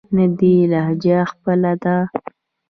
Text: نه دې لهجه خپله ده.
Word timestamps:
نه 0.15 0.25
دې 0.37 0.53
لهجه 0.71 1.17
خپله 1.31 1.73
ده. 1.83 1.95